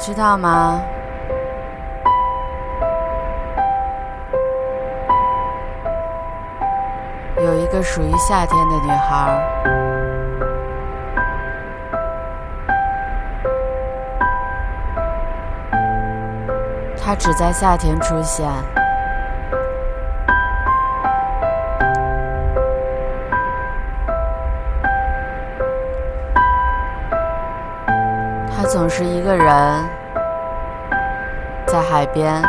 [0.00, 0.80] 你知道吗？
[7.36, 9.38] 有一个属于夏天的女孩，
[16.96, 18.48] 她只在夏天出现。
[28.56, 29.46] 她总是一个人
[31.70, 32.42] 在海边。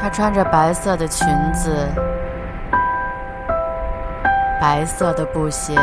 [0.00, 1.86] 她穿着白色的裙子，
[4.58, 5.76] 白色的布鞋。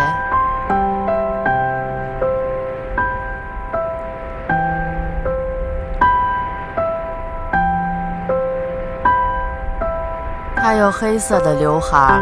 [10.56, 12.20] 她有黑色的刘海，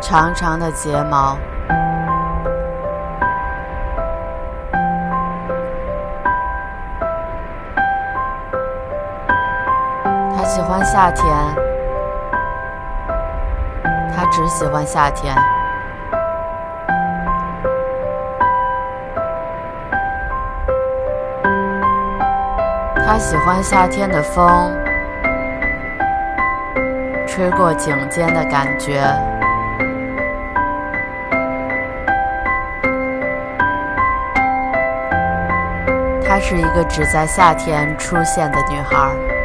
[0.00, 1.36] 长长的睫毛。
[10.52, 11.24] 喜欢夏天，
[14.12, 15.32] 他只喜欢夏天。
[23.06, 24.76] 他喜欢夏天的风，
[27.28, 29.00] 吹过颈间的感觉。
[36.26, 39.39] 她是一个只在夏天出现的女孩。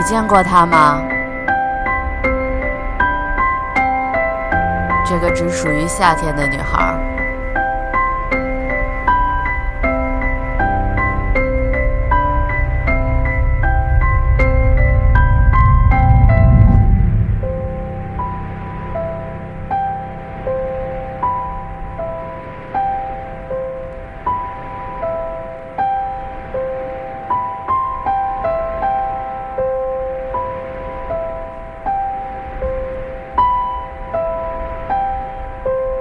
[0.00, 1.02] 你见过她吗？
[5.06, 6.96] 这个只属于夏天的女孩。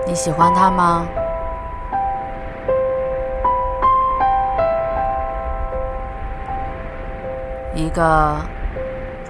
[0.09, 1.05] 你喜欢他吗？
[7.75, 8.37] 一个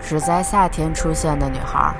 [0.01, 1.93] 只在夏天出现的女孩。